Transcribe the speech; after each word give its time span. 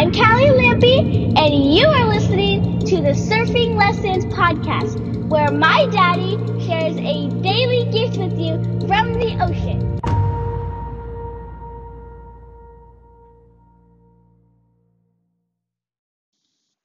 I'm 0.00 0.12
Callie 0.12 0.46
Lampy, 0.46 1.36
and 1.36 1.74
you 1.74 1.86
are 1.86 2.08
listening 2.08 2.78
to 2.86 3.02
the 3.02 3.10
Surfing 3.10 3.76
Lessons 3.76 4.24
Podcast, 4.32 5.28
where 5.28 5.50
my 5.50 5.86
daddy 5.92 6.38
shares 6.64 6.96
a 6.96 7.28
daily 7.42 7.84
gift 7.92 8.16
with 8.16 8.38
you 8.40 8.54
from 8.88 9.12
the 9.12 9.36
ocean. 9.44 10.00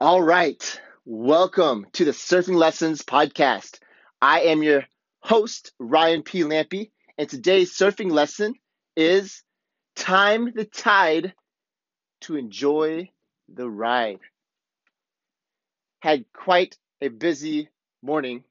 All 0.01 0.21
right. 0.21 0.81
Welcome 1.05 1.87
to 1.93 2.03
the 2.03 2.11
Surfing 2.11 2.57
Lessons 2.57 3.01
Podcast. 3.01 3.79
I 4.21 4.41
am 4.41 4.61
your 4.61 4.83
host, 5.21 5.71
Ryan 5.79 6.21
P. 6.21 6.43
Lampy, 6.43 6.91
and 7.17 7.29
today's 7.29 7.77
surfing 7.77 8.11
lesson 8.11 8.55
is 8.97 9.41
time 9.95 10.51
the 10.53 10.65
tide 10.65 11.33
to 12.25 12.35
enjoy 12.35 13.09
the 13.53 13.69
ride. 13.69 14.19
Had 15.99 16.25
quite 16.33 16.77
a 17.01 17.07
busy 17.07 17.69
morning. 18.01 18.43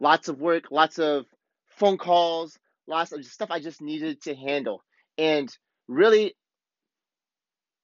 Lots 0.00 0.28
of 0.28 0.38
work, 0.38 0.70
lots 0.70 0.98
of 0.98 1.24
phone 1.68 1.98
calls, 1.98 2.58
lots 2.86 3.12
of 3.12 3.24
stuff 3.24 3.50
I 3.50 3.60
just 3.60 3.80
needed 3.80 4.22
to 4.22 4.34
handle. 4.34 4.82
And 5.16 5.54
really, 5.88 6.34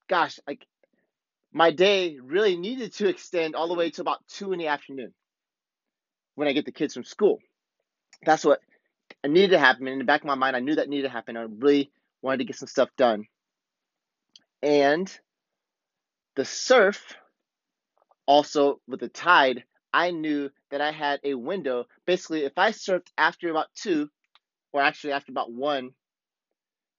gosh, 0.09 0.39
like 0.47 0.67
my 1.53 1.71
day 1.71 2.19
really 2.23 2.57
needed 2.57 2.93
to 2.95 3.09
extend 3.09 3.55
all 3.55 3.69
the 3.69 3.75
way 3.75 3.91
to 3.91 4.01
about 4.01 4.27
two 4.29 4.53
in 4.53 4.59
the 4.59 4.69
afternoon 4.69 5.13
when 6.35 6.49
I 6.49 6.53
get 6.53 6.65
the 6.65 6.73
kids 6.73 6.95
from 6.95 7.05
school. 7.05 7.39
That's 8.25 8.45
what 8.45 8.61
needed 9.27 9.51
to 9.51 9.59
happen. 9.59 9.89
In 9.89 9.99
the 9.99 10.05
back 10.05 10.23
of 10.23 10.27
my 10.27 10.35
mind, 10.35 10.57
I 10.57 10.61
knew 10.61 10.77
that 10.77 10.89
needed 10.89 11.05
to 11.05 11.13
happen. 11.13 11.37
I 11.37 11.43
really 11.43 11.91
wanted 12.23 12.39
to 12.39 12.45
get 12.45 12.57
some 12.57 12.69
stuff 12.69 12.91
done. 12.97 13.27
And 14.63 15.13
the 16.37 16.45
surf, 16.45 17.17
also 18.27 18.81
with 18.87 19.01
the 19.01 19.09
tide, 19.09 19.65
I 19.93 20.11
knew 20.11 20.51
that 20.71 20.81
I 20.81 20.93
had 20.93 21.21
a 21.25 21.35
window. 21.35 21.87
Basically, 22.07 22.45
if 22.45 22.57
I 22.57 22.71
surfed 22.71 23.09
after 23.19 23.51
about 23.51 23.75
two, 23.75 24.09
or 24.73 24.81
actually 24.81 25.13
after 25.13 25.33
about 25.33 25.53
one, 25.53 25.91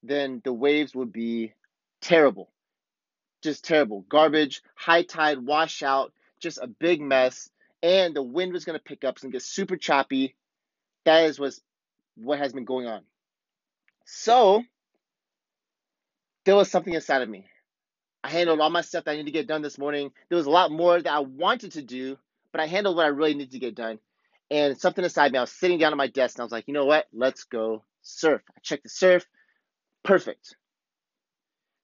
then 0.02 0.40
the 0.44 0.52
waves 0.52 0.94
would 0.94 1.12
be 1.12 1.54
terrible. 2.00 2.50
Just 3.42 3.64
terrible. 3.64 4.04
Garbage, 4.08 4.62
high 4.74 5.02
tide, 5.02 5.38
washout, 5.38 6.12
just 6.40 6.58
a 6.58 6.66
big 6.66 7.00
mess. 7.00 7.50
And 7.82 8.14
the 8.14 8.22
wind 8.22 8.52
was 8.52 8.64
going 8.64 8.78
to 8.78 8.84
pick 8.84 9.04
up 9.04 9.18
and 9.22 9.32
get 9.32 9.42
super 9.42 9.76
choppy. 9.76 10.36
That 11.04 11.24
is 11.24 11.38
what's, 11.38 11.60
what 12.16 12.38
has 12.38 12.52
been 12.52 12.64
going 12.64 12.86
on. 12.86 13.02
So, 14.06 14.62
there 16.44 16.56
was 16.56 16.70
something 16.70 16.94
inside 16.94 17.22
of 17.22 17.28
me. 17.28 17.46
I 18.24 18.30
handled 18.30 18.60
all 18.60 18.70
my 18.70 18.80
stuff 18.80 19.04
that 19.04 19.12
I 19.12 19.14
needed 19.16 19.26
to 19.26 19.32
get 19.32 19.48
done 19.48 19.62
this 19.62 19.78
morning. 19.78 20.10
There 20.30 20.38
was 20.38 20.46
a 20.46 20.50
lot 20.50 20.72
more 20.72 21.00
that 21.00 21.12
I 21.12 21.20
wanted 21.20 21.72
to 21.72 21.82
do, 21.82 22.18
but 22.52 22.62
I 22.62 22.66
handled 22.66 22.96
what 22.96 23.04
I 23.04 23.10
really 23.10 23.34
needed 23.34 23.52
to 23.52 23.60
get 23.60 23.76
done. 23.76 24.00
And 24.50 24.80
something 24.80 25.04
inside 25.04 25.30
me, 25.30 25.38
I 25.38 25.42
was 25.42 25.52
sitting 25.52 25.78
down 25.78 25.92
at 25.92 25.98
my 25.98 26.08
desk 26.08 26.36
and 26.38 26.42
I 26.42 26.44
was 26.46 26.52
like, 26.52 26.66
you 26.66 26.74
know 26.74 26.86
what? 26.86 27.06
Let's 27.12 27.44
go 27.44 27.84
surf. 28.02 28.42
I 28.56 28.60
checked 28.62 28.84
the 28.84 28.88
surf. 28.88 29.26
Perfect. 30.04 30.56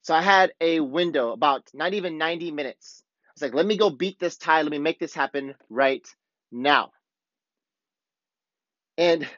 So 0.02 0.14
I 0.14 0.22
had 0.22 0.52
a 0.62 0.80
window 0.80 1.32
about 1.32 1.68
not 1.74 1.94
even 1.94 2.18
90 2.18 2.52
minutes. 2.52 3.04
I 3.26 3.32
was 3.34 3.42
like, 3.42 3.54
let 3.54 3.66
me 3.66 3.76
go 3.76 3.90
beat 3.90 4.18
this 4.18 4.38
tide. 4.38 4.62
Let 4.62 4.70
me 4.72 4.78
make 4.78 4.98
this 4.98 5.14
happen 5.14 5.54
right 5.68 6.06
now. 6.50 6.92
And 8.98 9.28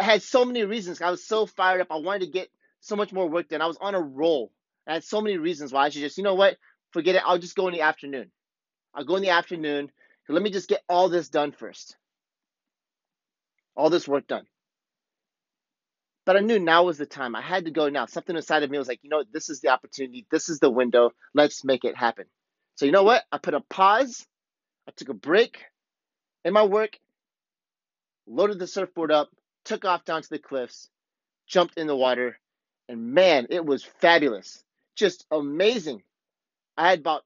I 0.00 0.04
had 0.04 0.22
so 0.22 0.44
many 0.44 0.64
reasons. 0.64 1.00
I 1.00 1.10
was 1.10 1.24
so 1.24 1.46
fired 1.46 1.80
up. 1.80 1.88
I 1.90 1.96
wanted 1.98 2.26
to 2.26 2.32
get 2.32 2.48
so 2.80 2.96
much 2.96 3.12
more 3.12 3.28
work 3.28 3.48
done. 3.48 3.62
I 3.62 3.66
was 3.66 3.78
on 3.80 3.94
a 3.94 4.00
roll. 4.00 4.52
I 4.90 4.94
had 4.94 5.04
so 5.04 5.20
many 5.20 5.36
reasons 5.38 5.72
why 5.72 5.84
I 5.84 5.88
should 5.88 6.02
just, 6.02 6.18
you 6.18 6.24
know 6.24 6.34
what, 6.34 6.56
forget 6.90 7.14
it. 7.14 7.22
I'll 7.24 7.38
just 7.38 7.54
go 7.54 7.68
in 7.68 7.74
the 7.74 7.82
afternoon. 7.82 8.32
I'll 8.92 9.04
go 9.04 9.14
in 9.14 9.22
the 9.22 9.30
afternoon. 9.30 9.88
Let 10.28 10.42
me 10.42 10.50
just 10.50 10.68
get 10.68 10.82
all 10.88 11.08
this 11.08 11.28
done 11.28 11.52
first. 11.52 11.96
All 13.76 13.88
this 13.88 14.08
work 14.08 14.26
done. 14.26 14.46
But 16.26 16.36
I 16.36 16.40
knew 16.40 16.58
now 16.58 16.84
was 16.84 16.98
the 16.98 17.06
time. 17.06 17.36
I 17.36 17.40
had 17.40 17.66
to 17.66 17.70
go 17.70 17.88
now. 17.88 18.06
Something 18.06 18.34
inside 18.34 18.64
of 18.64 18.70
me 18.70 18.78
was 18.78 18.88
like, 18.88 18.98
you 19.02 19.10
know, 19.10 19.22
this 19.32 19.48
is 19.48 19.60
the 19.60 19.68
opportunity. 19.68 20.26
This 20.30 20.48
is 20.48 20.58
the 20.58 20.70
window. 20.70 21.12
Let's 21.34 21.64
make 21.64 21.84
it 21.84 21.96
happen. 21.96 22.26
So, 22.74 22.84
you 22.84 22.92
know 22.92 23.04
what? 23.04 23.22
I 23.30 23.38
put 23.38 23.54
a 23.54 23.60
pause. 23.60 24.26
I 24.88 24.92
took 24.96 25.08
a 25.08 25.14
break 25.14 25.64
in 26.44 26.52
my 26.52 26.64
work, 26.64 26.98
loaded 28.26 28.58
the 28.58 28.66
surfboard 28.66 29.12
up, 29.12 29.30
took 29.64 29.84
off 29.84 30.04
down 30.04 30.22
to 30.22 30.30
the 30.30 30.38
cliffs, 30.40 30.88
jumped 31.46 31.78
in 31.78 31.86
the 31.86 31.96
water, 31.96 32.38
and 32.88 33.12
man, 33.14 33.46
it 33.50 33.64
was 33.64 33.84
fabulous 33.84 34.64
just 34.96 35.26
amazing. 35.30 36.02
I 36.76 36.90
had 36.90 37.00
about 37.00 37.22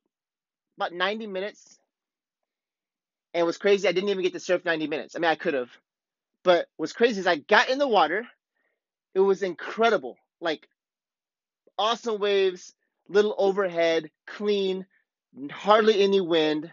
about 0.76 0.92
90 0.92 1.26
minutes. 1.26 1.78
And 3.34 3.46
was 3.46 3.58
crazy, 3.58 3.88
I 3.88 3.92
didn't 3.92 4.10
even 4.10 4.22
get 4.22 4.32
to 4.34 4.40
surf 4.40 4.64
90 4.64 4.86
minutes. 4.86 5.16
I 5.16 5.18
mean, 5.18 5.30
I 5.30 5.34
could 5.34 5.54
have. 5.54 5.70
But 6.44 6.68
what's 6.76 6.92
crazy 6.92 7.20
is 7.20 7.26
I 7.26 7.36
got 7.36 7.70
in 7.70 7.78
the 7.78 7.88
water. 7.88 8.26
It 9.14 9.20
was 9.20 9.42
incredible. 9.42 10.16
Like 10.40 10.68
awesome 11.78 12.20
waves, 12.20 12.74
little 13.08 13.34
overhead, 13.38 14.10
clean, 14.26 14.86
hardly 15.50 16.02
any 16.02 16.20
wind. 16.20 16.72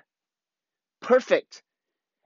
Perfect. 1.01 1.63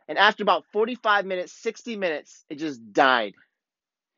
And 0.08 0.18
after 0.18 0.44
about 0.44 0.66
45 0.72 1.26
minutes, 1.26 1.52
60 1.54 1.96
minutes, 1.96 2.46
it 2.50 2.56
just 2.56 2.94
died. 2.94 3.34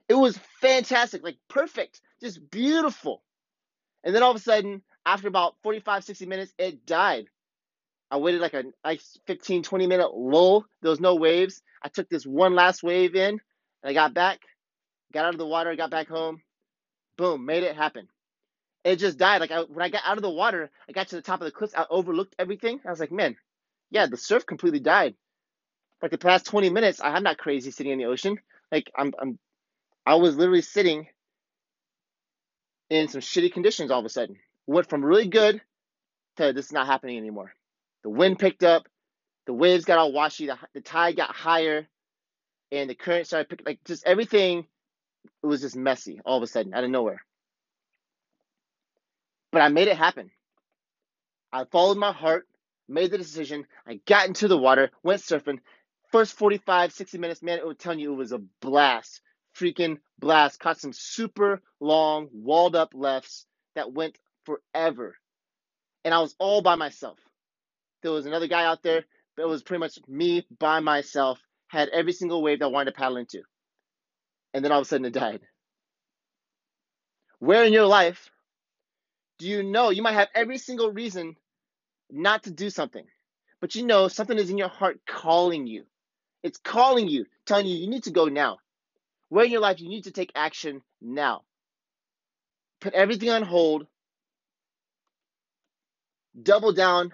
It 0.09 0.15
was 0.15 0.37
fantastic, 0.61 1.23
like 1.23 1.37
perfect, 1.49 2.01
just 2.21 2.49
beautiful. 2.51 3.23
And 4.03 4.15
then 4.15 4.23
all 4.23 4.31
of 4.31 4.37
a 4.37 4.41
sudden, 4.41 4.81
after 5.05 5.27
about 5.27 5.55
45, 5.63 6.03
60 6.03 6.25
minutes, 6.25 6.53
it 6.57 6.85
died. 6.85 7.25
I 8.09 8.17
waited 8.17 8.41
like 8.41 8.53
a 8.53 8.63
nice 8.85 9.17
15, 9.27 9.63
20 9.63 9.87
minute 9.87 10.15
lull. 10.15 10.65
There 10.81 10.89
was 10.91 10.99
no 10.99 11.15
waves. 11.15 11.61
I 11.83 11.89
took 11.89 12.09
this 12.09 12.25
one 12.25 12.55
last 12.55 12.83
wave 12.83 13.15
in 13.15 13.39
and 13.83 13.89
I 13.89 13.93
got 13.93 14.13
back, 14.13 14.39
got 15.13 15.25
out 15.25 15.33
of 15.33 15.39
the 15.39 15.47
water, 15.47 15.75
got 15.75 15.91
back 15.91 16.07
home. 16.07 16.41
Boom, 17.17 17.45
made 17.45 17.63
it 17.63 17.75
happen. 17.75 18.07
It 18.83 18.97
just 18.97 19.17
died. 19.17 19.41
Like 19.41 19.51
I, 19.51 19.61
when 19.61 19.83
I 19.83 19.89
got 19.89 20.03
out 20.05 20.17
of 20.17 20.23
the 20.23 20.29
water, 20.29 20.69
I 20.89 20.93
got 20.93 21.09
to 21.09 21.15
the 21.17 21.21
top 21.21 21.41
of 21.41 21.45
the 21.45 21.51
cliffs. 21.51 21.73
I 21.75 21.85
overlooked 21.89 22.35
everything. 22.39 22.79
I 22.85 22.89
was 22.89 22.99
like, 22.99 23.11
man, 23.11 23.35
yeah, 23.91 24.05
the 24.07 24.17
surf 24.17 24.45
completely 24.45 24.79
died. 24.79 25.15
Like 26.01 26.11
the 26.11 26.17
past 26.17 26.45
20 26.45 26.69
minutes, 26.69 27.01
I'm 27.03 27.23
not 27.23 27.37
crazy 27.37 27.71
sitting 27.71 27.93
in 27.93 27.99
the 27.99 28.05
ocean. 28.05 28.37
Like 28.71 28.91
I'm, 28.97 29.13
I'm 29.19 29.39
I 30.05 30.15
was 30.15 30.37
literally 30.37 30.61
sitting 30.61 31.07
in 32.89 33.07
some 33.07 33.21
shitty 33.21 33.51
conditions 33.51 33.91
all 33.91 33.99
of 33.99 34.05
a 34.05 34.09
sudden. 34.09 34.37
Went 34.65 34.89
from 34.89 35.03
really 35.03 35.27
good 35.27 35.61
to 36.37 36.53
this 36.53 36.67
is 36.67 36.71
not 36.71 36.87
happening 36.87 37.17
anymore. 37.17 37.53
The 38.03 38.09
wind 38.09 38.39
picked 38.39 38.63
up, 38.63 38.87
the 39.45 39.53
waves 39.53 39.85
got 39.85 39.97
all 39.97 40.11
washy, 40.11 40.47
the, 40.47 40.57
the 40.73 40.81
tide 40.81 41.15
got 41.15 41.35
higher, 41.35 41.87
and 42.71 42.89
the 42.89 42.95
current 42.95 43.27
started 43.27 43.49
picking 43.49 43.65
like 43.65 43.79
just 43.85 44.05
everything 44.05 44.65
it 45.43 45.47
was 45.47 45.61
just 45.61 45.75
messy 45.75 46.19
all 46.25 46.37
of 46.37 46.43
a 46.43 46.47
sudden 46.47 46.73
out 46.73 46.83
of 46.83 46.89
nowhere. 46.89 47.21
But 49.51 49.61
I 49.61 49.69
made 49.69 49.87
it 49.87 49.97
happen. 49.97 50.31
I 51.51 51.63
followed 51.65 51.97
my 51.97 52.11
heart, 52.11 52.47
made 52.87 53.11
the 53.11 53.17
decision. 53.17 53.65
I 53.87 53.99
got 54.05 54.27
into 54.27 54.47
the 54.47 54.57
water, 54.57 54.91
went 55.03 55.21
surfing. 55.21 55.59
First 56.11 56.33
45, 56.33 56.93
60 56.93 57.17
minutes, 57.17 57.41
man, 57.41 57.57
it 57.57 57.67
was 57.67 57.77
telling 57.77 57.99
you 57.99 58.13
it 58.13 58.17
was 58.17 58.31
a 58.31 58.41
blast 58.61 59.21
freaking 59.59 59.97
blast. 60.19 60.59
Caught 60.59 60.79
some 60.79 60.93
super 60.93 61.61
long, 61.79 62.29
walled 62.31 62.75
up 62.75 62.91
lefts 62.93 63.45
that 63.75 63.93
went 63.93 64.17
forever. 64.45 65.15
And 66.03 66.13
I 66.13 66.19
was 66.19 66.35
all 66.39 66.61
by 66.61 66.75
myself. 66.75 67.19
There 68.01 68.11
was 68.11 68.25
another 68.25 68.47
guy 68.47 68.65
out 68.65 68.83
there, 68.83 69.03
but 69.35 69.43
it 69.43 69.49
was 69.49 69.63
pretty 69.63 69.79
much 69.79 69.99
me 70.07 70.45
by 70.59 70.79
myself. 70.79 71.39
Had 71.67 71.89
every 71.89 72.13
single 72.13 72.41
wave 72.41 72.59
that 72.59 72.65
I 72.65 72.69
wanted 72.69 72.91
to 72.91 72.97
paddle 72.97 73.17
into. 73.17 73.41
And 74.53 74.63
then 74.63 74.71
all 74.71 74.79
of 74.79 74.85
a 74.85 74.87
sudden 74.87 75.05
it 75.05 75.13
died. 75.13 75.41
Where 77.39 77.65
in 77.65 77.73
your 77.73 77.85
life 77.85 78.29
do 79.37 79.47
you 79.47 79.63
know 79.63 79.89
you 79.89 80.01
might 80.01 80.13
have 80.13 80.29
every 80.33 80.57
single 80.57 80.91
reason 80.91 81.35
not 82.09 82.43
to 82.43 82.51
do 82.51 82.69
something, 82.69 83.05
but 83.59 83.75
you 83.75 83.85
know 83.85 84.07
something 84.07 84.37
is 84.37 84.49
in 84.49 84.57
your 84.57 84.69
heart 84.69 84.99
calling 85.05 85.67
you? 85.67 85.83
It's 86.41 86.57
calling 86.57 87.07
you, 87.07 87.25
telling 87.45 87.67
you 87.67 87.75
you 87.75 87.89
need 87.89 88.03
to 88.03 88.11
go 88.11 88.25
now. 88.25 88.57
Where 89.29 89.45
in 89.45 89.51
your 89.51 89.61
life 89.61 89.79
you 89.79 89.89
need 89.89 90.05
to 90.05 90.11
take 90.11 90.31
action 90.35 90.81
now. 91.01 91.43
Put 92.79 92.93
everything 92.93 93.29
on 93.29 93.43
hold. 93.43 93.87
Double 96.41 96.71
down 96.71 97.13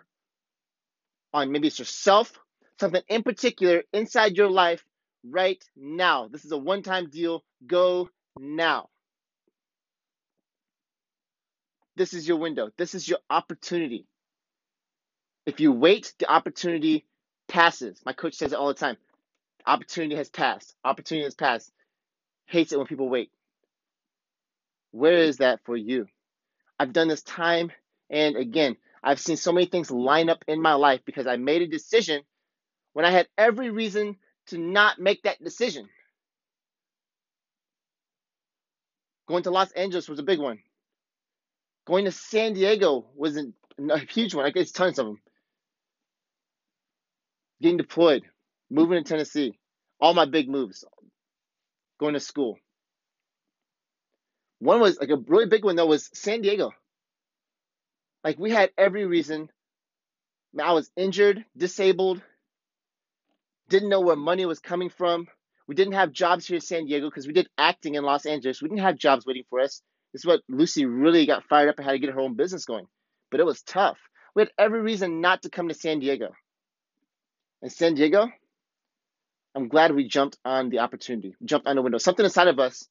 on 1.34 1.52
maybe 1.52 1.68
it's 1.68 1.80
yourself, 1.80 2.38
something 2.80 3.02
in 3.08 3.24
particular 3.24 3.84
inside 3.94 4.38
your 4.38 4.50
life 4.50 4.84
right 5.24 5.64
now. 5.76 6.28
This 6.28 6.46
is 6.46 6.52
a 6.52 6.58
one 6.58 6.84
time 6.84 7.10
deal. 7.10 7.44
Go 7.66 8.10
now. 8.38 8.90
This 11.96 12.14
is 12.14 12.28
your 12.28 12.38
window. 12.38 12.70
This 12.78 12.96
is 12.96 13.08
your 13.08 13.20
opportunity. 13.30 14.06
If 15.46 15.60
you 15.60 15.72
wait, 15.72 16.14
the 16.20 16.32
opportunity 16.32 17.06
passes. 17.48 18.02
My 18.06 18.14
coach 18.14 18.36
says 18.36 18.52
it 18.52 18.58
all 18.60 18.68
the 18.68 18.74
time. 18.74 18.98
Opportunity 19.66 20.16
has 20.16 20.30
passed. 20.30 20.76
Opportunity 20.84 21.24
has 21.24 21.36
passed 21.36 21.72
hates 22.46 22.72
it 22.72 22.78
when 22.78 22.88
people 22.88 23.10
wait. 23.10 23.32
Where 24.92 25.14
is 25.14 25.38
that 25.38 25.60
for 25.66 25.76
you? 25.76 26.08
I've 26.80 26.94
done 26.94 27.08
this 27.08 27.24
time 27.24 27.72
and 28.10 28.36
again. 28.36 28.78
I've 29.04 29.20
seen 29.20 29.38
so 29.38 29.52
many 29.52 29.66
things 29.66 29.92
line 29.92 30.30
up 30.30 30.46
in 30.48 30.62
my 30.62 30.76
life 30.76 31.02
because 31.06 31.28
I 31.28 31.36
made 31.36 31.62
a 31.62 31.68
decision 31.68 32.22
when 32.94 33.06
I 33.06 33.12
had 33.12 33.28
every 33.38 33.70
reason 33.70 34.18
to 34.48 34.58
not 34.58 35.00
make 35.00 35.24
that 35.24 35.44
decision. 35.44 35.90
Going 39.28 39.44
to 39.44 39.52
Los 39.52 39.72
Angeles 39.72 40.08
was 40.08 40.20
a 40.20 40.24
big 40.24 40.40
one. 40.40 40.60
Going 41.86 42.06
to 42.06 42.12
San 42.12 42.54
Diego 42.54 43.06
was 43.16 43.38
a, 43.38 44.00
huge 44.10 44.36
one. 44.36 44.46
I 44.46 44.52
guess 44.52 44.72
tons 44.72 45.00
of 45.00 45.06
them. 45.08 45.22
Getting 47.62 47.78
deployed, 47.78 48.24
moving 48.70 49.04
to 49.04 49.08
Tennessee, 49.08 49.58
all 50.00 50.14
my 50.14 50.26
big 50.26 50.50
moves, 50.50 50.86
going 52.00 52.14
to 52.14 52.20
school. 52.20 52.58
One 54.60 54.80
was 54.80 54.98
like 55.00 55.10
a 55.10 55.18
really 55.18 55.48
big 55.48 55.66
one 55.66 55.76
though 55.76 55.86
was 55.86 56.10
San 56.14 56.42
Diego. 56.42 56.72
Like 58.24 58.40
we 58.40 58.52
had 58.52 58.72
every 58.78 59.06
reason. 59.06 59.50
I 60.62 60.74
was 60.74 60.92
injured, 60.96 61.44
disabled, 61.58 62.22
didn't 63.70 63.90
know 63.90 64.02
where 64.02 64.16
money 64.16 64.46
was 64.46 64.60
coming 64.60 64.90
from. 64.90 65.28
We 65.68 65.76
didn't 65.76 65.94
have 65.94 66.12
jobs 66.12 66.46
here 66.46 66.56
in 66.56 66.62
San 66.62 66.86
Diego 66.86 67.10
because 67.10 67.26
we 67.26 67.34
did 67.34 67.50
acting 67.58 67.96
in 67.96 68.04
Los 68.04 68.26
Angeles. 68.26 68.62
We 68.62 68.70
didn't 68.70 68.84
have 68.84 68.98
jobs 68.98 69.26
waiting 69.26 69.46
for 69.50 69.60
us. 69.60 69.82
This 70.12 70.22
is 70.22 70.26
what 70.26 70.42
Lucy 70.48 70.86
really 70.86 71.26
got 71.26 71.46
fired 71.46 71.70
up 71.70 71.78
and 71.78 71.86
had 71.86 71.94
to 71.94 72.00
get 72.00 72.14
her 72.14 72.20
own 72.20 72.36
business 72.36 72.66
going. 72.66 72.86
But 73.32 73.40
it 73.40 73.46
was 73.46 73.64
tough. 73.64 73.98
We 74.36 74.42
had 74.44 74.52
every 74.58 74.82
reason 74.82 75.22
not 75.22 75.42
to 75.44 75.50
come 75.50 75.70
to 75.70 75.74
San 75.74 76.00
Diego. 76.00 76.30
And 77.62 77.72
San 77.72 77.96
Diego, 77.96 78.30
I'm 79.56 79.68
glad 79.68 79.94
we 79.94 80.08
jumped 80.08 80.38
on 80.44 80.70
the 80.70 80.80
opportunity, 80.80 81.36
jumped 81.46 81.68
on 81.68 81.76
the 81.76 81.82
window. 81.82 81.98
Something 82.00 82.26
inside 82.26 82.48
of 82.48 82.60
us 82.60 82.88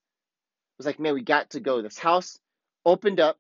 was 0.79 0.87
like, 0.87 1.01
man, 1.01 1.15
we 1.15 1.23
got 1.23 1.51
to 1.51 1.61
go. 1.61 1.83
This 1.83 1.99
house 1.99 2.39
opened 2.85 3.21
up. 3.21 3.39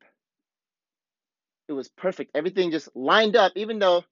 It 1.69 1.72
was 1.72 1.88
perfect. 1.88 2.32
Everything 2.34 2.70
just 2.70 2.88
lined 2.94 3.36
up, 3.36 3.52
even 3.54 3.78
though 3.78 4.04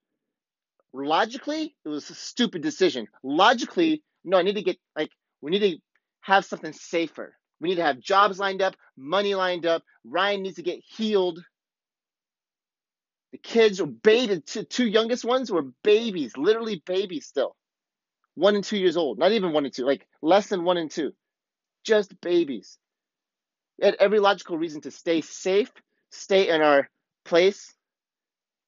logically 0.92 1.74
it 1.84 1.88
was 1.88 2.08
a 2.10 2.14
stupid 2.14 2.62
decision. 2.62 3.08
Logically, 3.22 4.02
no, 4.24 4.38
I 4.38 4.42
need 4.42 4.54
to 4.54 4.62
get 4.62 4.78
like 4.96 5.10
we 5.40 5.50
need 5.50 5.60
to 5.60 5.78
have 6.20 6.44
something 6.44 6.72
safer. 6.72 7.34
We 7.60 7.70
need 7.70 7.76
to 7.76 7.82
have 7.82 8.00
jobs 8.00 8.38
lined 8.38 8.62
up, 8.62 8.76
money 8.96 9.34
lined 9.34 9.66
up. 9.66 9.82
Ryan 10.04 10.42
needs 10.42 10.56
to 10.56 10.62
get 10.62 10.80
healed. 10.86 11.42
The 13.32 13.38
kids 13.38 13.80
were 13.80 13.86
babies. 13.86 14.42
Two, 14.46 14.64
two 14.64 14.86
youngest 14.86 15.24
ones 15.24 15.50
were 15.52 15.66
babies, 15.84 16.36
literally 16.36 16.82
babies 16.86 17.26
still. 17.26 17.54
One 18.34 18.54
and 18.54 18.64
two 18.64 18.78
years 18.78 18.96
old. 18.96 19.18
Not 19.18 19.32
even 19.32 19.52
one 19.52 19.64
and 19.64 19.74
two, 19.74 19.84
like 19.84 20.06
less 20.22 20.48
than 20.48 20.64
one 20.64 20.76
and 20.76 20.90
two. 20.90 21.12
Just 21.84 22.20
babies. 22.20 22.78
Had 23.80 23.96
every 23.98 24.20
logical 24.20 24.58
reason 24.58 24.82
to 24.82 24.90
stay 24.90 25.20
safe, 25.20 25.72
stay 26.10 26.48
in 26.48 26.60
our 26.60 26.88
place 27.24 27.74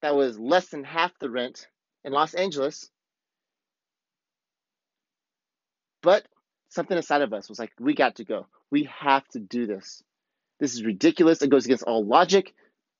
that 0.01 0.15
was 0.15 0.37
less 0.37 0.67
than 0.67 0.83
half 0.83 1.17
the 1.19 1.29
rent 1.29 1.67
in 2.03 2.11
Los 2.11 2.33
Angeles. 2.33 2.89
But 6.01 6.25
something 6.69 6.97
inside 6.97 7.21
of 7.21 7.33
us 7.33 7.47
was 7.47 7.57
like, 7.57 7.71
we 7.79 7.95
got 7.95 8.17
to 8.17 8.25
go. 8.25 8.47
We 8.69 8.89
have 8.99 9.25
to 9.29 9.39
do 9.39 9.65
this. 9.65 10.03
This 10.59 10.73
is 10.73 10.83
ridiculous. 10.83 11.41
It 11.41 11.49
goes 11.49 11.65
against 11.65 11.83
all 11.83 12.05
logic. 12.05 12.53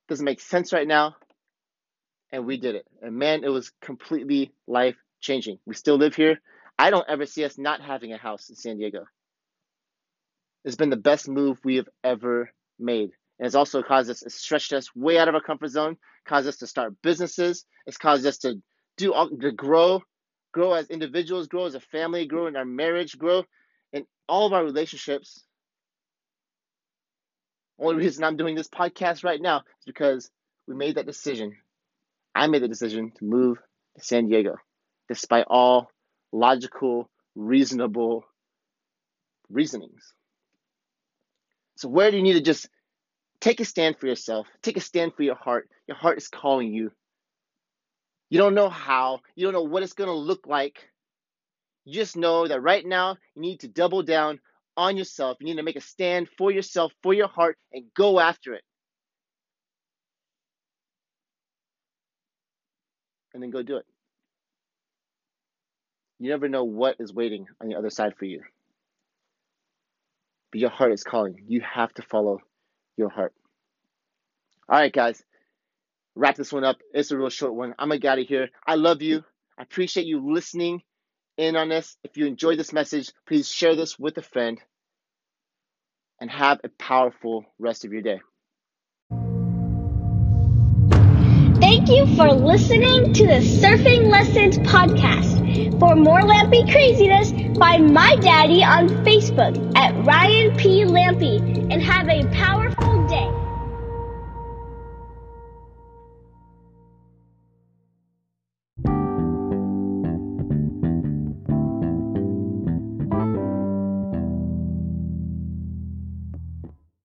Doesn't 0.07 0.23
make 0.23 0.39
sense 0.39 0.71
right 0.71 0.87
now. 0.87 1.15
And 2.31 2.45
we 2.45 2.57
did 2.57 2.75
it. 2.75 2.87
And 3.01 3.17
man, 3.17 3.43
it 3.43 3.49
was 3.49 3.71
completely 3.81 4.53
life 4.67 4.95
changing. 5.23 5.57
We 5.65 5.73
still 5.73 5.95
live 5.95 6.15
here. 6.15 6.39
I 6.77 6.91
don't 6.91 7.09
ever 7.09 7.25
see 7.25 7.43
us 7.45 7.57
not 7.57 7.81
having 7.81 8.13
a 8.13 8.17
house 8.17 8.49
in 8.49 8.55
San 8.55 8.77
Diego. 8.77 9.05
It's 10.63 10.75
been 10.75 10.89
the 10.89 10.97
best 10.97 11.27
move 11.27 11.59
we 11.63 11.77
have 11.77 11.89
ever 12.03 12.51
made. 12.79 13.11
And 13.39 13.47
it's 13.47 13.55
also 13.55 13.81
caused 13.81 14.09
us, 14.09 14.21
it's 14.21 14.35
stretched 14.35 14.73
us 14.73 14.95
way 14.95 15.17
out 15.17 15.27
of 15.27 15.35
our 15.35 15.41
comfort 15.41 15.69
zone, 15.69 15.97
caused 16.25 16.47
us 16.47 16.57
to 16.57 16.67
start 16.67 17.01
businesses. 17.01 17.65
It's 17.87 17.97
caused 17.97 18.25
us 18.25 18.37
to 18.39 18.61
do 18.97 19.13
all, 19.13 19.29
to 19.29 19.51
grow, 19.51 20.03
grow 20.51 20.73
as 20.73 20.89
individuals, 20.89 21.47
grow 21.47 21.65
as 21.65 21.75
a 21.75 21.79
family, 21.79 22.27
grow 22.27 22.47
in 22.47 22.55
our 22.55 22.65
marriage, 22.65 23.17
grow 23.17 23.43
in 23.91 24.05
all 24.29 24.45
of 24.45 24.53
our 24.53 24.63
relationships. 24.63 25.43
Only 27.79 28.03
reason 28.03 28.23
I'm 28.23 28.37
doing 28.37 28.55
this 28.55 28.69
podcast 28.69 29.23
right 29.23 29.41
now 29.41 29.57
is 29.57 29.85
because 29.85 30.29
we 30.67 30.75
made 30.75 30.95
that 30.95 31.05
decision. 31.05 31.55
I 32.35 32.47
made 32.47 32.61
the 32.61 32.67
decision 32.67 33.11
to 33.17 33.25
move 33.25 33.57
to 33.97 34.03
San 34.03 34.27
Diego, 34.27 34.55
despite 35.07 35.45
all 35.49 35.89
logical, 36.31 37.09
reasonable 37.35 38.25
reasonings. 39.49 40.13
So, 41.77 41.89
where 41.89 42.11
do 42.11 42.17
you 42.17 42.23
need 42.23 42.33
to 42.33 42.41
just 42.41 42.69
take 43.41 43.59
a 43.59 43.65
stand 43.65 43.97
for 43.97 44.07
yourself? 44.07 44.47
Take 44.61 44.77
a 44.77 44.81
stand 44.81 45.13
for 45.15 45.23
your 45.23 45.35
heart. 45.35 45.69
Your 45.87 45.97
heart 45.97 46.17
is 46.17 46.27
calling 46.27 46.73
you. 46.73 46.91
You 48.29 48.39
don't 48.39 48.55
know 48.55 48.69
how, 48.69 49.19
you 49.35 49.45
don't 49.45 49.53
know 49.53 49.63
what 49.63 49.83
it's 49.83 49.93
going 49.93 50.07
to 50.07 50.13
look 50.15 50.47
like. 50.47 50.89
You 51.85 51.93
just 51.93 52.15
know 52.15 52.47
that 52.47 52.61
right 52.61 52.85
now 52.85 53.17
you 53.35 53.41
need 53.41 53.59
to 53.59 53.67
double 53.67 54.03
down 54.03 54.39
on 54.77 54.97
yourself. 54.97 55.37
You 55.39 55.45
need 55.45 55.57
to 55.57 55.63
make 55.63 55.75
a 55.75 55.81
stand 55.81 56.29
for 56.37 56.51
yourself, 56.51 56.93
for 57.03 57.13
your 57.13 57.27
heart, 57.27 57.57
and 57.71 57.85
go 57.95 58.19
after 58.19 58.53
it. 58.53 58.63
And 63.33 63.43
then 63.43 63.49
go 63.49 63.61
do 63.61 63.77
it. 63.77 63.85
You 66.23 66.29
never 66.29 66.47
know 66.47 66.63
what 66.63 66.95
is 66.99 67.13
waiting 67.13 67.47
on 67.59 67.67
the 67.67 67.75
other 67.75 67.89
side 67.89 68.13
for 68.17 68.23
you. 68.23 68.41
But 70.51 70.61
your 70.61 70.69
heart 70.69 70.93
is 70.93 71.03
calling. 71.03 71.43
You 71.47 71.59
have 71.61 71.93
to 71.95 72.01
follow 72.01 72.39
your 72.95 73.09
heart. 73.09 73.33
All 74.69 74.79
right, 74.79 74.93
guys 74.93 75.21
wrap 76.15 76.35
this 76.35 76.53
one 76.53 76.63
up. 76.63 76.77
It's 76.93 77.11
a 77.11 77.17
real 77.17 77.29
short 77.29 77.53
one. 77.53 77.73
I'm 77.77 77.89
gonna 77.89 77.99
get 77.99 78.11
out 78.13 78.19
of 78.19 78.27
here. 78.27 78.47
I 78.65 78.75
love 78.75 79.01
you. 79.01 79.25
I 79.57 79.63
appreciate 79.63 80.05
you 80.05 80.31
listening 80.33 80.81
in 81.37 81.57
on 81.57 81.67
this. 81.67 81.97
If 82.05 82.15
you 82.15 82.25
enjoyed 82.25 82.57
this 82.57 82.71
message, 82.71 83.11
please 83.27 83.49
share 83.49 83.75
this 83.75 83.99
with 83.99 84.17
a 84.17 84.21
friend 84.21 84.61
and 86.21 86.29
have 86.29 86.61
a 86.63 86.69
powerful 86.69 87.43
rest 87.59 87.83
of 87.83 87.91
your 87.91 88.01
day. 88.01 88.21
Thank 91.59 91.89
you 91.89 92.05
for 92.15 92.31
listening 92.31 93.11
to 93.11 93.25
the 93.25 93.41
Surfing 93.41 94.09
Lessons 94.09 94.57
podcast. 94.59 95.42
For 95.79 95.95
more 95.95 96.21
Lampy 96.21 96.69
craziness, 96.71 97.31
find 97.57 97.93
my 97.93 98.15
daddy 98.15 98.63
on 98.63 98.89
Facebook 99.05 99.55
at 99.75 99.93
Ryan 100.05 100.55
P. 100.57 100.83
Lampy 100.85 101.37
and 101.71 101.81
have 101.81 102.07
a 102.09 102.25
powerful 102.33 102.52